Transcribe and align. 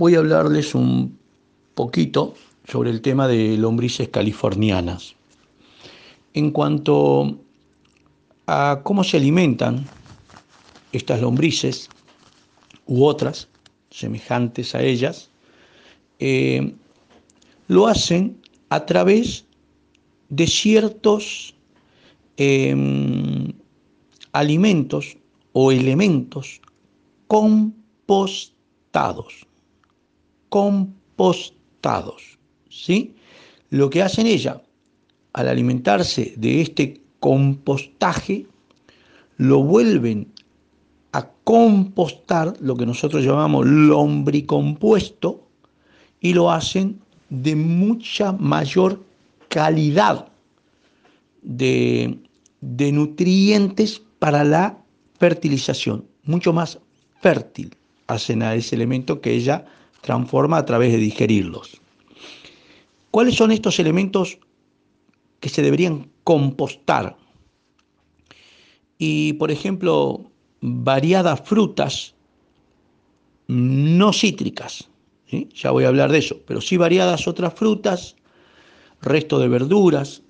voy 0.00 0.14
a 0.14 0.18
hablarles 0.20 0.74
un 0.74 1.18
poquito 1.74 2.34
sobre 2.66 2.88
el 2.88 3.02
tema 3.02 3.28
de 3.28 3.58
lombrices 3.58 4.08
californianas. 4.08 5.14
En 6.32 6.52
cuanto 6.52 7.36
a 8.46 8.80
cómo 8.82 9.04
se 9.04 9.18
alimentan 9.18 9.84
estas 10.92 11.20
lombrices 11.20 11.90
u 12.86 13.04
otras 13.04 13.48
semejantes 13.90 14.74
a 14.74 14.82
ellas, 14.82 15.28
eh, 16.18 16.72
lo 17.68 17.86
hacen 17.86 18.40
a 18.70 18.86
través 18.86 19.44
de 20.30 20.46
ciertos 20.46 21.54
em, 22.38 23.52
alimentos 24.32 25.18
o 25.52 25.70
elementos 25.70 26.62
compostados. 27.26 28.54
Compostados. 30.50 32.38
¿sí? 32.68 33.14
Lo 33.70 33.88
que 33.88 34.02
hacen 34.02 34.26
ella 34.26 34.62
al 35.32 35.48
alimentarse 35.48 36.34
de 36.36 36.60
este 36.60 37.00
compostaje, 37.20 38.46
lo 39.38 39.62
vuelven 39.62 40.26
a 41.12 41.26
compostar, 41.44 42.54
lo 42.60 42.76
que 42.76 42.84
nosotros 42.84 43.24
llamamos 43.24 43.66
lombricompuesto, 43.66 45.46
y 46.20 46.34
lo 46.34 46.50
hacen 46.50 47.00
de 47.30 47.56
mucha 47.56 48.32
mayor 48.32 49.02
calidad 49.48 50.28
de, 51.42 52.18
de 52.60 52.92
nutrientes 52.92 54.02
para 54.18 54.44
la 54.44 54.76
fertilización, 55.18 56.04
mucho 56.24 56.52
más 56.52 56.78
fértil 57.20 57.74
hacen 58.06 58.42
a 58.42 58.54
ese 58.54 58.74
elemento 58.74 59.20
que 59.20 59.32
ella 59.32 59.64
transforma 60.02 60.58
a 60.58 60.64
través 60.64 60.92
de 60.92 60.98
digerirlos. 60.98 61.80
¿Cuáles 63.10 63.34
son 63.34 63.50
estos 63.50 63.78
elementos 63.78 64.38
que 65.40 65.48
se 65.48 65.62
deberían 65.62 66.10
compostar? 66.24 67.16
Y, 68.98 69.34
por 69.34 69.50
ejemplo, 69.50 70.30
variadas 70.60 71.40
frutas 71.40 72.14
no 73.48 74.12
cítricas, 74.12 74.88
ya 75.54 75.72
voy 75.72 75.84
a 75.84 75.88
hablar 75.88 76.12
de 76.12 76.18
eso, 76.18 76.38
pero 76.46 76.60
sí 76.60 76.76
variadas 76.76 77.26
otras 77.26 77.54
frutas, 77.54 78.14
resto 79.00 79.38
de 79.40 79.48
verduras, 79.48 80.22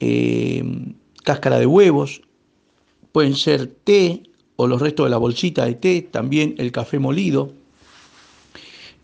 eh, 0.00 0.64
cáscara 1.22 1.58
de 1.58 1.66
huevos, 1.66 2.22
pueden 3.12 3.36
ser 3.36 3.66
té 3.66 4.22
o 4.56 4.66
los 4.66 4.80
restos 4.80 5.06
de 5.06 5.10
la 5.10 5.18
bolsita 5.18 5.64
de 5.64 5.74
té, 5.74 6.02
también 6.02 6.54
el 6.58 6.72
café 6.72 6.98
molido, 6.98 7.52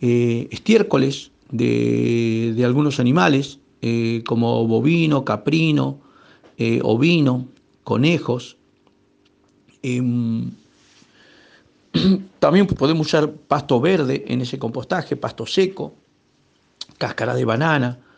eh, 0.06 0.48
estiércoles 0.50 1.30
de, 1.50 2.62
algunos 2.62 3.00
animales, 3.00 3.58
eh, 3.80 4.22
como 4.26 4.66
bovino, 4.66 5.24
caprino, 5.24 5.98
ovino, 6.82 7.48
conejos. 7.84 8.58
Em, 9.82 10.50
también 12.38 12.66
podemos 12.66 13.06
usar 13.06 13.32
pasto 13.32 13.80
verde 13.80 14.26
en 14.28 14.42
ese 14.42 14.58
compostaje, 14.58 15.16
pasto 15.16 15.46
seco, 15.46 15.94
cáscara 16.98 17.34
de 17.34 17.44
banana. 17.46 17.98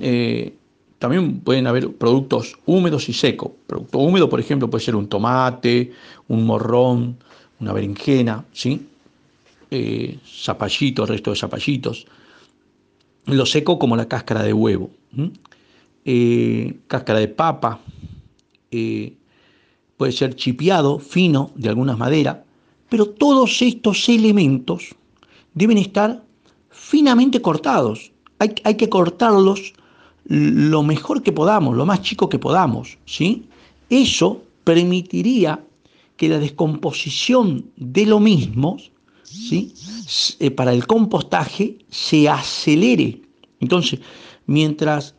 Eh, 0.00 0.54
también 0.98 1.40
pueden 1.40 1.66
haber 1.66 1.92
productos 1.92 2.56
húmedos 2.64 3.08
y 3.10 3.12
secos. 3.12 3.50
Producto 3.66 3.98
húmedo, 3.98 4.30
por 4.30 4.40
ejemplo, 4.40 4.70
puede 4.70 4.84
ser 4.84 4.96
un 4.96 5.08
tomate, 5.08 5.92
un 6.28 6.46
morrón, 6.46 7.16
una 7.60 7.72
berenjena, 7.74 8.44
¿sí? 8.52 8.86
Eh, 9.74 10.18
zapallitos, 10.26 11.08
resto 11.08 11.30
de 11.30 11.36
zapallitos. 11.36 12.06
Lo 13.24 13.46
seco 13.46 13.78
como 13.78 13.96
la 13.96 14.06
cáscara 14.06 14.42
de 14.42 14.52
huevo, 14.52 14.90
eh, 16.04 16.76
cáscara 16.88 17.20
de 17.20 17.28
papa, 17.28 17.80
puede 19.96 20.12
ser 20.12 20.36
chipiado, 20.36 20.98
fino, 20.98 21.52
de 21.54 21.70
algunas 21.70 21.96
maderas, 21.96 22.38
pero 22.90 23.06
todos 23.06 23.62
estos 23.62 24.10
elementos 24.10 24.94
deben 25.54 25.78
estar 25.78 26.22
finamente 26.68 27.40
cortados. 27.40 28.12
Hay, 28.38 28.74
que 28.74 28.90
cortarlos 28.90 29.72
lo 30.26 30.82
mejor 30.82 31.22
que 31.22 31.32
podamos, 31.32 31.74
lo 31.74 31.86
más 31.86 32.02
chico 32.02 32.28
que 32.28 32.38
podamos. 32.38 32.98
¿sí? 33.06 33.46
Eso 33.88 34.42
permitiría 34.64 35.64
que 36.18 36.28
la 36.28 36.38
descomposición 36.38 37.64
de 37.76 38.04
lo 38.04 38.20
mismo 38.20 38.76
¿sí? 39.32 39.72
Eh, 40.38 40.50
para 40.50 40.72
el 40.72 40.86
compostaje 40.86 41.78
se 41.88 42.28
acelere. 42.28 43.22
Entonces, 43.60 44.00
mientras 44.46 45.14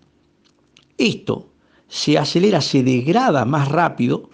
esto 0.98 1.50
se 1.88 2.18
acelera, 2.18 2.62
se 2.62 2.84
degrada 2.84 3.46
más 3.46 3.70
rápido, 3.70 4.30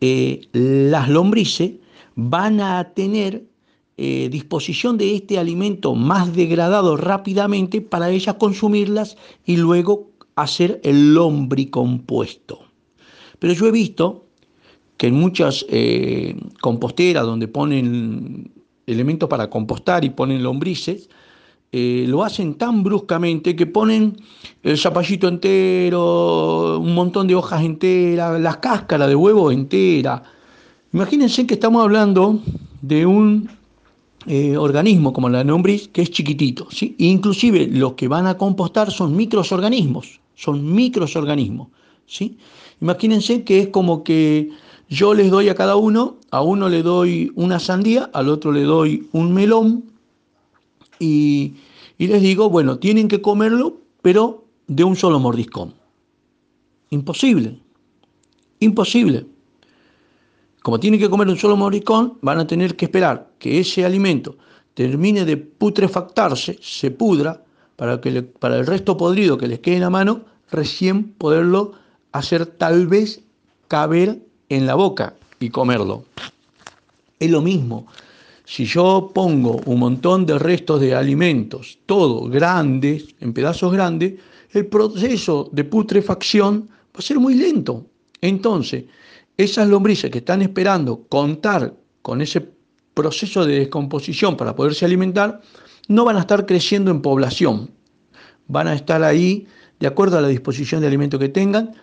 eh, 0.00 0.42
las 0.52 1.08
lombrices 1.08 1.72
van 2.14 2.60
a 2.60 2.92
tener 2.94 3.44
eh, 3.96 4.28
disposición 4.30 4.96
de 4.96 5.16
este 5.16 5.38
alimento 5.38 5.94
más 5.94 6.34
degradado 6.34 6.96
rápidamente 6.96 7.80
para 7.80 8.10
ellas 8.10 8.36
consumirlas 8.38 9.16
y 9.44 9.56
luego 9.56 10.10
hacer 10.36 10.80
el 10.84 11.14
lombricompuesto. 11.14 12.60
Pero 13.40 13.52
yo 13.54 13.66
he 13.66 13.72
visto 13.72 14.26
que 14.96 15.08
en 15.08 15.14
muchas 15.14 15.64
composteras 16.60 17.24
donde 17.24 17.46
ponen 17.46 18.50
elementos 18.88 19.28
para 19.28 19.48
compostar 19.48 20.04
y 20.04 20.10
ponen 20.10 20.42
lombrices, 20.42 21.08
eh, 21.70 22.06
lo 22.08 22.24
hacen 22.24 22.54
tan 22.54 22.82
bruscamente 22.82 23.54
que 23.54 23.66
ponen 23.66 24.16
el 24.62 24.78
zapallito 24.78 25.28
entero, 25.28 26.78
un 26.80 26.94
montón 26.94 27.26
de 27.26 27.34
hojas 27.34 27.62
enteras, 27.62 28.40
las 28.40 28.56
cáscaras 28.56 29.08
de 29.08 29.14
huevo 29.14 29.50
entera, 29.50 30.22
Imagínense 30.92 31.46
que 31.46 31.54
estamos 31.54 31.82
hablando 31.82 32.40
de 32.80 33.04
un 33.04 33.50
eh, 34.26 34.56
organismo 34.56 35.12
como 35.12 35.28
la 35.28 35.44
lombriz 35.44 35.88
que 35.88 36.00
es 36.00 36.10
chiquitito, 36.10 36.66
¿sí? 36.70 36.94
inclusive 36.98 37.66
los 37.66 37.92
que 37.92 38.08
van 38.08 38.26
a 38.26 38.38
compostar 38.38 38.90
son 38.90 39.14
microorganismos, 39.14 40.18
son 40.34 40.72
microorganismos, 40.72 41.68
¿sí? 42.06 42.38
Imagínense 42.80 43.44
que 43.44 43.60
es 43.60 43.68
como 43.68 44.02
que 44.02 44.50
yo 44.88 45.12
les 45.14 45.30
doy 45.30 45.48
a 45.48 45.54
cada 45.54 45.76
uno, 45.76 46.16
a 46.30 46.42
uno 46.42 46.68
le 46.68 46.82
doy 46.82 47.30
una 47.34 47.58
sandía, 47.60 48.10
al 48.12 48.28
otro 48.28 48.52
le 48.52 48.62
doy 48.62 49.08
un 49.12 49.34
melón 49.34 49.84
y, 50.98 51.54
les 51.98 52.22
digo, 52.22 52.48
bueno, 52.48 52.78
tienen 52.78 53.08
que 53.08 53.20
comerlo, 53.20 53.78
pero 54.02 54.44
de 54.66 54.84
un 54.84 54.96
solo 54.96 55.18
mordiscón. 55.18 55.74
Imposible, 56.90 57.58
imposible. 58.60 59.26
Como 60.62 60.80
tienen 60.80 60.98
que 60.98 61.10
comer 61.10 61.28
un 61.28 61.36
solo 61.36 61.56
moricón, 61.56 62.18
van 62.22 62.38
a 62.38 62.46
tener 62.46 62.76
que 62.76 62.86
esperar 62.86 63.30
que 63.38 63.60
ese 63.60 63.84
alimento 63.84 64.36
termine 64.74 65.24
de 65.24 65.36
putrefactarse, 65.36 66.58
se 66.62 66.90
pudra, 66.90 67.44
para, 67.76 68.00
que 68.00 68.22
para 68.22 68.58
el 68.58 68.66
resto 68.66 68.96
podrido 68.96 69.38
que 69.38 69.48
les 69.48 69.60
quede 69.60 69.76
en 69.76 69.82
la 69.82 69.90
mano, 69.90 70.22
recién 70.50 71.12
poderlo 71.12 71.72
hacer 72.12 72.46
tal 72.46 72.86
vez 72.86 73.22
caber 73.68 74.27
en 74.48 74.66
la 74.66 74.74
boca 74.74 75.14
y 75.40 75.50
comerlo. 75.50 76.04
Es 77.18 77.30
lo 77.30 77.42
mismo. 77.42 77.86
Si 78.44 78.64
yo 78.64 79.10
pongo 79.12 79.60
un 79.66 79.80
montón 79.80 80.24
de 80.24 80.38
restos 80.38 80.80
de 80.80 80.94
alimentos, 80.94 81.78
todos 81.84 82.30
grandes, 82.30 83.14
en 83.20 83.32
pedazos 83.32 83.72
grandes, 83.72 84.14
el 84.52 84.66
proceso 84.66 85.50
de 85.52 85.64
putrefacción 85.64 86.68
va 86.68 86.98
a 86.98 87.02
ser 87.02 87.18
muy 87.18 87.34
lento. 87.34 87.86
Entonces, 88.20 88.84
esas 89.36 89.68
lombrices 89.68 90.10
que 90.10 90.18
están 90.18 90.42
esperando 90.42 91.04
contar 91.08 91.74
con 92.02 92.22
ese 92.22 92.48
proceso 92.94 93.44
de 93.44 93.60
descomposición 93.60 94.36
para 94.36 94.56
poderse 94.56 94.84
alimentar, 94.84 95.40
no 95.86 96.04
van 96.04 96.16
a 96.16 96.20
estar 96.20 96.46
creciendo 96.46 96.90
en 96.90 97.02
población. 97.02 97.70
Van 98.46 98.66
a 98.66 98.74
estar 98.74 99.04
ahí 99.04 99.46
de 99.78 99.86
acuerdo 99.86 100.18
a 100.18 100.20
la 100.20 100.28
disposición 100.28 100.80
de 100.80 100.88
alimento 100.88 101.18
que 101.18 101.28
tengan, 101.28 101.74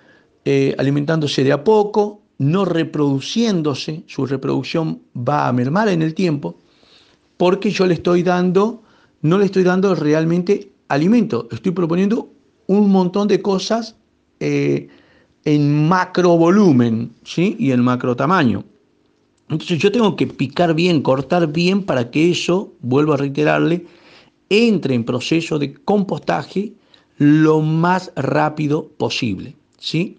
eh, 0.44 0.76
alimentándose 0.78 1.44
de 1.44 1.54
a 1.54 1.64
poco, 1.64 2.25
no 2.38 2.66
reproduciéndose, 2.66 4.04
su 4.08 4.26
reproducción 4.26 5.02
va 5.16 5.48
a 5.48 5.54
mermar 5.54 5.90
en 5.90 6.02
el 6.02 6.14
tiempo, 6.14 6.58
porque 7.38 7.72
yo 7.72 7.86
le 7.86 7.94
estoy 7.94 8.24
dando, 8.24 8.82
no 9.22 9.38
le 9.38 9.46
estoy 9.46 9.64
dando 9.64 9.96
realmente 9.96 10.72
alimento, 10.88 11.48
estoy 11.52 11.72
proponiendo 11.72 12.30
un 12.68 12.90
montón 12.92 13.28
de 13.28 13.42
cosas 13.42 13.96
eh, 14.40 14.88
en 15.46 15.88
macro 15.88 16.38
volumen 16.38 17.12
¿sí? 17.24 17.56
y 17.60 17.72
en 17.72 17.82
macro 17.82 18.16
tamaño. 18.16 18.64
Entonces 19.50 19.78
yo 19.78 19.92
tengo 19.92 20.16
que 20.16 20.26
picar 20.26 20.74
bien, 20.74 21.02
cortar 21.02 21.52
bien 21.52 21.84
para 21.84 22.10
que 22.10 22.32
eso, 22.32 22.74
vuelvo 22.82 23.14
a 23.14 23.18
reiterarle, 23.18 23.86
entre 24.50 24.96
en 24.96 25.04
proceso 25.04 25.60
de 25.60 25.74
compostaje 25.74 26.74
lo 27.18 27.62
más 27.62 28.12
rápido 28.16 28.88
posible. 28.98 29.56
¿sí? 29.78 30.18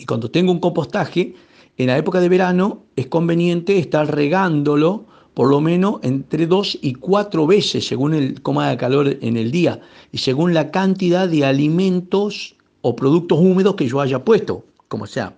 Y 0.00 0.06
cuando 0.06 0.30
tengo 0.30 0.50
un 0.50 0.60
compostaje, 0.60 1.34
en 1.76 1.88
la 1.88 1.98
época 1.98 2.20
de 2.20 2.30
verano 2.30 2.84
es 2.96 3.06
conveniente 3.06 3.78
estar 3.78 4.10
regándolo 4.10 5.04
por 5.34 5.48
lo 5.48 5.60
menos 5.60 6.00
entre 6.02 6.46
dos 6.46 6.78
y 6.80 6.94
cuatro 6.94 7.46
veces 7.46 7.86
según 7.86 8.14
el 8.14 8.40
coma 8.40 8.70
de 8.70 8.78
calor 8.78 9.18
en 9.20 9.36
el 9.36 9.50
día 9.50 9.80
y 10.10 10.18
según 10.18 10.54
la 10.54 10.70
cantidad 10.70 11.28
de 11.28 11.44
alimentos 11.44 12.56
o 12.80 12.96
productos 12.96 13.38
húmedos 13.38 13.74
que 13.74 13.86
yo 13.86 14.00
haya 14.00 14.24
puesto, 14.24 14.64
como 14.88 15.06
sea 15.06 15.36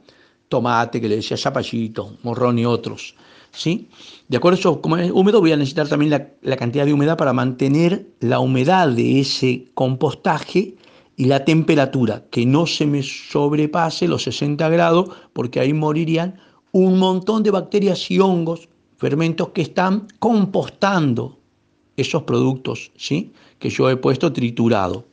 tomate, 0.49 1.01
que 1.01 1.09
le 1.09 1.17
decía 1.17 1.37
zapallito, 1.37 2.17
morrón 2.23 2.59
y 2.59 2.65
otros. 2.65 3.17
¿sí? 3.51 3.89
De 4.29 4.37
acuerdo 4.37 4.57
a 4.57 4.61
eso, 4.61 4.81
como 4.81 4.97
es 4.97 5.11
húmedo, 5.11 5.41
voy 5.41 5.51
a 5.51 5.57
necesitar 5.57 5.89
también 5.89 6.11
la, 6.11 6.29
la 6.43 6.57
cantidad 6.57 6.87
de 6.87 6.93
humedad 6.93 7.17
para 7.17 7.33
mantener 7.33 8.07
la 8.21 8.39
humedad 8.39 8.89
de 8.89 9.19
ese 9.19 9.67
compostaje 9.75 10.77
y 11.17 11.27
la 11.27 11.45
temperatura, 11.45 12.25
que 12.31 12.47
no 12.47 12.67
se 12.67 12.87
me 12.87 13.03
sobrepase 13.03 14.09
los 14.09 14.23
60 14.25 14.69
grados, 14.71 15.11
porque 15.33 15.61
ahí 15.61 15.73
morirían 15.73 16.39
un 16.73 16.99
montón 16.99 17.43
de 17.43 17.51
bacterias 17.51 18.11
y 18.11 18.19
hongos, 18.19 18.69
fermentos 18.97 19.51
que 19.51 19.63
están 19.63 20.07
compostando 20.19 21.39
esos 21.97 22.23
productos 22.23 22.93
¿sí? 22.97 23.33
que 23.59 23.69
yo 23.69 23.91
he 23.91 23.97
puesto 23.97 24.33
triturado. 24.33 25.07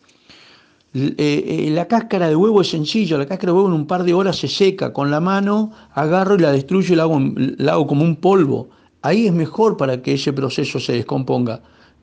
Eh, 0.94 1.14
eh, 1.18 1.70
la 1.72 1.88
cáscara 1.88 2.30
de 2.30 2.36
huevo 2.36 2.62
es 2.62 2.70
sencillo, 2.70 3.18
la 3.18 3.28
cáscara 3.28 3.52
de 3.52 3.58
huevo 3.58 3.68
en 3.68 3.76
un 3.76 3.86
par 3.86 4.04
de 4.04 4.14
horas 4.14 4.38
se 4.38 4.48
seca, 4.48 4.92
con 4.92 5.12
la 5.12 5.20
mano 5.20 5.72
agarro 5.92 6.36
y 6.36 6.40
la 6.40 6.52
destruyo 6.52 6.94
y 6.94 6.98
la 6.98 7.04
hago, 7.04 7.20
la 7.58 7.74
hago 7.74 7.88
como 7.88 8.04
un 8.04 8.16
polvo. 8.16 8.70
Ahí 9.02 9.28
es 9.28 9.34
mejor 9.34 9.78
para 9.78 10.02
que 10.02 10.14
ese 10.14 10.34
proceso 10.34 10.80
se 10.80 10.94
descomponga. 10.94 11.62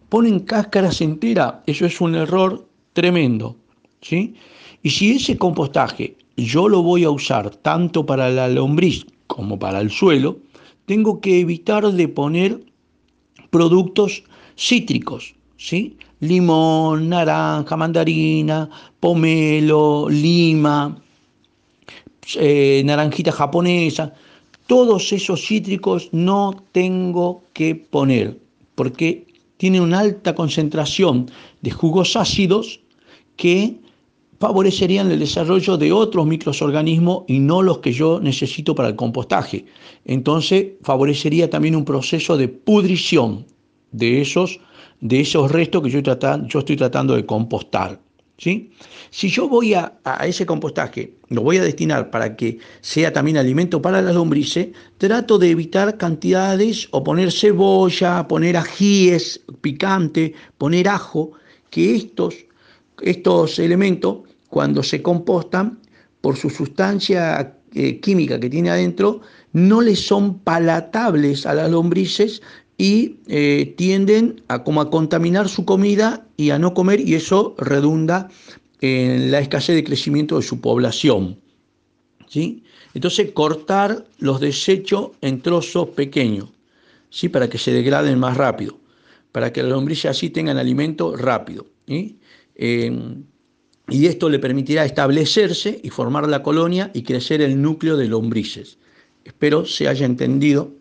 Ponen 0.09 0.41
cáscaras 0.41 1.01
enteras, 1.01 1.55
eso 1.67 1.85
es 1.85 2.01
un 2.01 2.15
error 2.15 2.69
tremendo. 2.93 3.57
¿Sí? 4.09 4.35
Y 4.83 4.91
si 4.91 5.13
ese 5.13 5.37
compostaje 5.37 6.17
yo 6.37 6.69
lo 6.69 6.83
voy 6.83 7.05
a 7.05 7.11
usar 7.11 7.51
tanto 7.51 8.05
para 8.05 8.29
la 8.31 8.49
lombriz 8.49 9.07
como 9.27 9.59
para 9.59 9.81
el 9.81 9.91
suelo, 9.91 10.39
tengo 10.85 11.21
que 11.21 11.41
evitar 11.41 11.91
de 11.91 12.09
poner 12.09 12.61
productos 13.51 14.23
cítricos, 14.57 15.35
¿sí? 15.57 15.97
limón, 16.21 17.09
naranja, 17.09 17.77
mandarina, 17.77 18.69
pomelo, 19.01 20.09
lima, 20.09 20.97
eh, 22.37 22.83
naranjita 22.85 23.33
japonesa, 23.33 24.15
todos 24.67 25.13
esos 25.13 25.41
cítricos 25.47 26.09
no 26.13 26.55
tengo 26.73 27.43
que 27.53 27.75
poner 27.75 28.39
porque 28.75 29.27
tienen 29.57 29.83
una 29.83 30.01
alta 30.01 30.35
concentración 30.35 31.31
de 31.63 31.71
jugos 31.71 32.17
ácidos 32.17 32.81
que 33.37 33.77
favorecerían 34.39 35.11
el 35.11 35.19
desarrollo 35.19 35.77
de 35.77 35.93
otros 35.93 36.27
microorganismos 36.27 37.25
y 37.27 37.39
no 37.39 37.63
los 37.63 37.79
que 37.79 37.93
yo 37.93 38.21
necesito 38.21 38.75
para 38.75 38.89
el 38.89 38.97
compostaje. 38.97 39.65
Entonces 40.05 40.73
favorecería 40.83 41.49
también 41.51 41.77
un 41.77 41.85
proceso 41.85 42.37
de 42.37 42.49
pudrición 42.49 43.47
de 43.93 44.21
esos 44.21 44.61
de 45.01 45.21
esos 45.21 45.51
restos 45.51 45.83
que 45.83 45.91
yo, 45.91 46.01
estoy 46.01 46.77
tratando 46.77 47.15
de 47.15 47.27
compostar. 47.27 48.01
¿sí? 48.39 48.71
Si 49.11 49.29
yo 49.29 49.49
voy 49.49 49.75
a, 49.75 49.99
ese 50.25 50.47
compostaje, 50.47 51.15
lo 51.29 51.43
voy 51.43 51.59
a 51.59 51.63
destinar 51.63 52.11
para 52.11 52.37
que 52.37 52.59
sea 52.81 53.13
también 53.13 53.37
alimento 53.37 53.81
para 53.83 54.01
las 54.03 54.15
lombrices, 54.15 54.69
trato 54.99 55.39
de 55.39 55.51
evitar 55.51 55.97
cantidades 55.97 56.89
o 56.91 57.05
poner 57.05 57.33
cebolla, 57.33 58.27
poner 58.29 58.57
ajíes 58.57 59.43
picante, 59.61 60.35
poner 60.59 60.89
ajo, 60.89 61.33
que 61.71 61.95
estos, 61.95 62.46
estos 63.03 63.59
elementos, 63.59 64.19
cuando 64.49 64.83
se 64.83 65.03
compostan, 65.03 65.79
por 66.21 66.37
su 66.37 66.51
sustancia 66.51 67.57
eh, 67.73 68.01
química 68.01 68.41
que 68.41 68.51
tiene 68.51 68.71
adentro, 68.71 69.21
no 69.53 69.81
les 69.81 70.07
son 70.07 70.39
palatables 70.41 71.47
a 71.47 71.55
las 71.55 71.71
lombrices 71.71 72.43
y 72.79 73.17
eh, 73.29 73.75
tienden 73.77 74.43
a, 74.49 74.65
como 74.65 74.81
a 74.81 74.91
contaminar 74.91 75.49
su 75.49 75.65
comida 75.65 76.27
y 76.37 76.51
a 76.51 76.59
no 76.59 76.75
comer 76.75 77.01
y 77.01 77.15
eso 77.15 77.55
redunda 77.59 78.29
en 78.81 79.31
la 79.31 79.41
escasez 79.41 79.77
de 79.77 79.85
crecimiento 79.85 80.37
de 80.37 80.43
su 80.43 80.61
población. 80.61 81.39
¿sí? 82.29 82.65
Entonces 82.95 83.33
cortar 83.33 84.07
los 84.19 84.41
desechos 84.41 85.11
en 85.21 85.41
trozos 85.41 85.91
pequeños 85.91 86.51
¿sí? 87.11 87.29
para 87.29 87.49
que 87.49 87.59
se 87.59 87.73
degraden 87.73 88.19
más 88.19 88.37
rápido, 88.37 88.79
para 89.33 89.53
que 89.53 89.63
las 89.63 89.73
lombrices 89.73 90.11
así 90.11 90.31
tengan 90.31 90.59
alimento 90.59 91.17
rápido. 91.17 91.67
Eh, 92.57 92.91
y 93.89 94.07
esto 94.07 94.29
le 94.29 94.39
permitirá 94.39 94.85
establecerse 94.85 95.81
y 95.83 95.91
formar 95.91 96.29
la 96.29 96.43
colonia 96.43 96.91
y 96.93 97.03
crecer 97.03 97.41
el 97.41 97.63
núcleo 97.63 97.97
de 97.97 98.09
lombrices. 98.09 98.79
Espero 99.25 99.65
se 99.65 99.89
haya 99.89 100.07
entendido 100.07 100.73